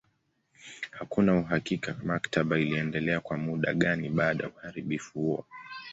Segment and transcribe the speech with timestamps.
[0.91, 5.45] Hakuna uhakika maktaba iliendelea kwa muda gani baada ya uharibifu huo.